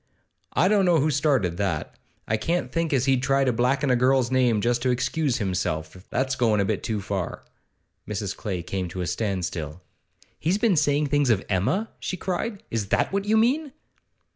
[0.53, 1.93] I don't know who started that.
[2.27, 5.95] I can't think as he'd try to blacken a girl's name just to excuse himself;
[6.09, 7.45] that's goin' a bit too far.'
[8.07, 8.35] Mrs.
[8.35, 9.79] Clay came to a standstill.
[10.39, 12.63] 'He's been saying things of Emma?' she cried.
[12.71, 13.73] 'Is that what you mean?